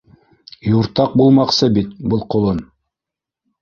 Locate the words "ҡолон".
2.37-2.67